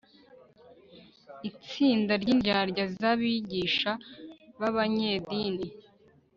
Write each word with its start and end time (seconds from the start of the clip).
itsinda 1.49 2.13
ry'indyarya 2.21 2.83
z'abigisha 2.97 3.91
b'abanyedini 4.59 5.67